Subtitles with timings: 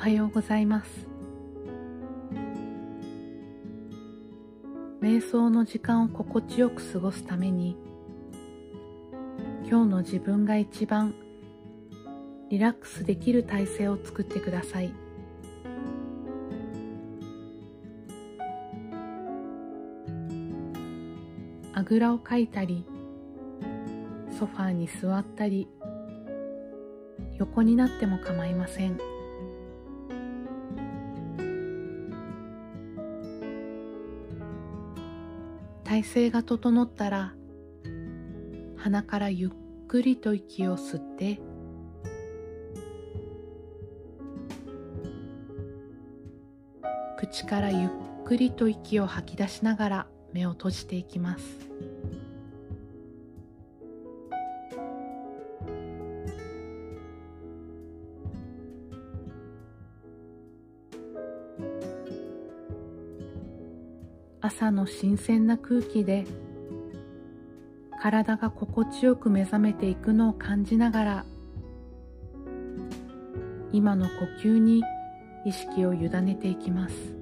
[0.00, 1.06] はようございます。
[5.02, 7.76] 瞑想の時間を心地よく過ごすために
[9.68, 11.14] 今日の自分が一番
[12.48, 14.90] リラックスできる体勢を作ってください。
[21.74, 22.86] あぐらをかいたり
[24.38, 25.68] ソファーに座ったり
[27.36, 28.98] 横になっても構いません。
[35.90, 37.34] 体勢が整ったら
[38.76, 39.50] 鼻からゆっ
[39.88, 41.40] くりと息を吸って
[47.18, 47.90] 口からゆっ
[48.24, 51.58] くりと息を吐き出しながら目を閉じていきます。
[64.50, 66.26] 朝の新鮮な空気で
[68.02, 71.26] 体が心地よく目覚めていくのを感じながら
[73.70, 74.82] 今の呼吸に
[75.46, 77.19] 意識を委ねていきます。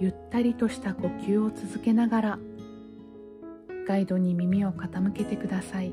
[0.00, 2.38] ゆったりとした呼吸を続けながら
[3.86, 5.92] ガイドに耳を傾けてください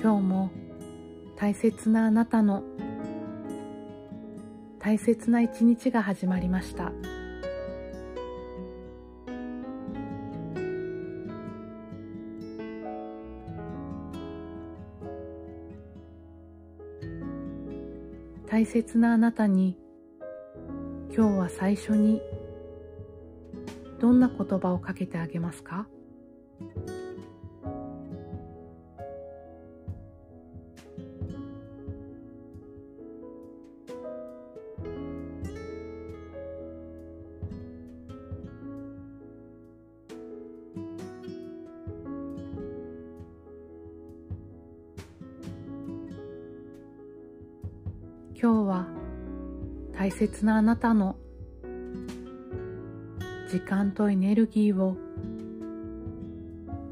[0.00, 0.50] 今日も
[1.36, 2.62] 大切なあなたの
[4.78, 6.92] 大切な一日が始まりました。
[18.50, 19.76] 大切なあなたに
[21.14, 22.22] 今日は最初に
[24.00, 25.86] どんな言葉をかけてあげますか？
[48.40, 48.86] 今日は
[49.98, 51.16] 大切なあなたの
[53.50, 54.96] 時間とエネルギーを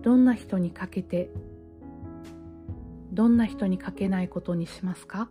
[0.02, 1.30] どんな人にかけて
[3.12, 5.30] どんな人にかけないことにしますか？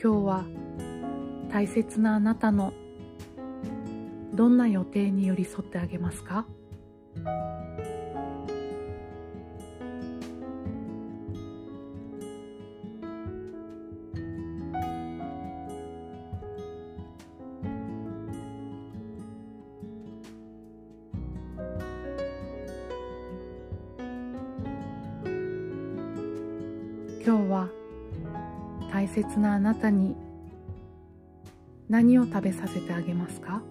[0.00, 0.44] 今日は
[1.50, 2.72] 大切なあなたの
[4.32, 6.46] どんな予定に寄り添ってあげますか？
[27.26, 27.68] 今日は
[28.90, 30.16] 大切なあなたに
[31.88, 33.62] 何を食べさせてあげますか？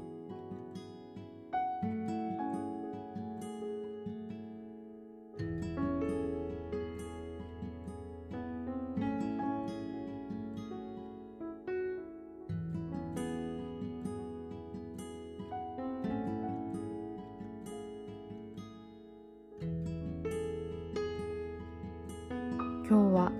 [22.89, 23.31] 今日は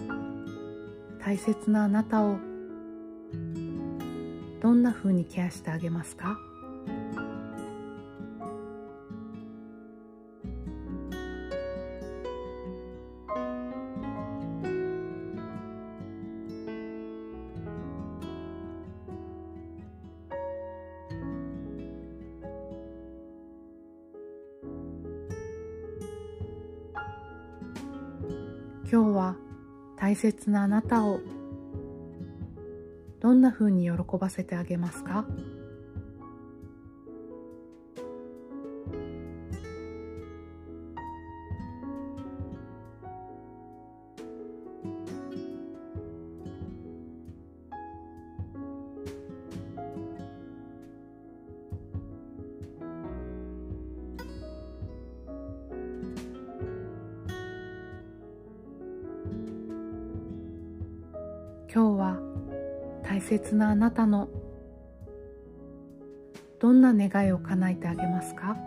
[1.28, 2.38] 大切なあなたを
[4.62, 6.40] どんな風にケアしてあげますか？
[28.90, 29.36] 今日は
[29.98, 31.20] 大切なあなたを
[33.20, 35.26] どんな風に喜ばせてあげますか？
[61.78, 62.18] 今日は
[63.04, 64.30] 大切なあなたの
[66.60, 68.58] どんな願いを叶えてあげますか？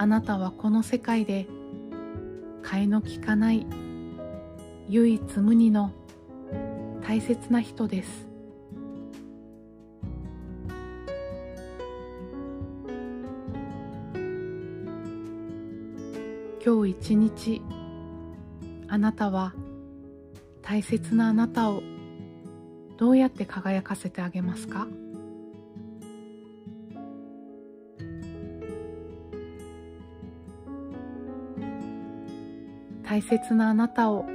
[0.00, 1.48] あなたはこの世界で
[2.62, 3.66] 替えの利かない
[4.88, 5.92] 唯一無二の
[7.02, 8.28] 大切な人です。
[16.64, 17.62] 今日一日
[18.86, 19.52] あなたは
[20.62, 21.82] 大切なあなたを
[22.98, 24.86] どうやって輝かせてあげますか？
[33.08, 34.26] 大切なあなたを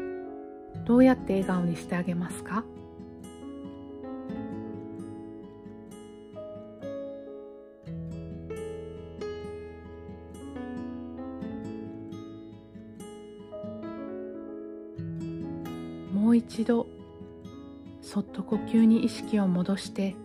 [0.83, 2.63] どうやって笑顔にしてあげますか？
[16.11, 16.87] もう一度
[18.01, 20.15] そっと呼吸に意識を戻して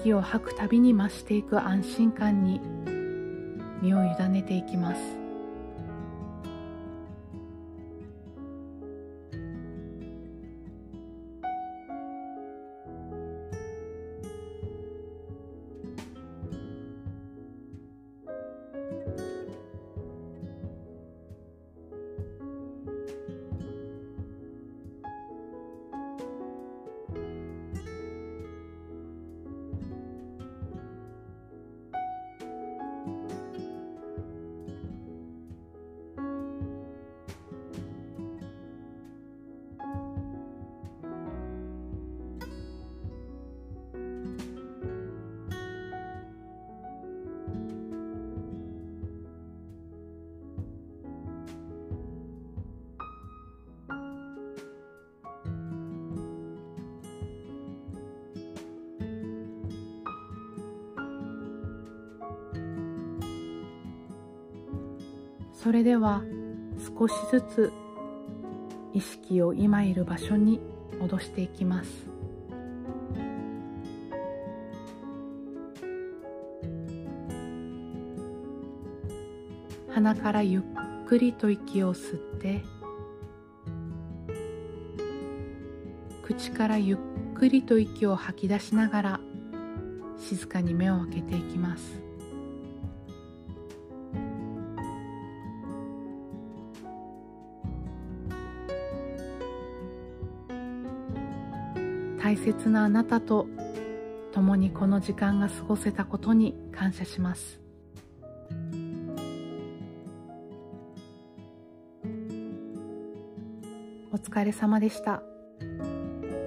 [0.00, 2.60] 息を吐くたびに増していく安心感に
[3.80, 5.19] 身を委ねていきます。
[65.62, 66.22] それでは
[66.98, 67.72] 少しずつ
[68.94, 70.58] 意識を今いる場所に
[70.98, 71.90] 戻していきます。
[79.90, 80.62] 鼻からゆっ
[81.06, 82.62] くりと息を吸って
[86.22, 86.98] 口からゆっ
[87.34, 89.20] くりと息を吐き出しながら
[90.16, 92.09] 静かに目を開けていきます。
[102.52, 103.46] 切なあなたと
[104.32, 107.60] 共にこの時間が過ごせたことに感謝します。
[114.12, 115.22] お疲れ様でした。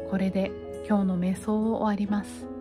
[0.09, 0.51] これで
[0.87, 2.52] 今日の瞑想を終わります。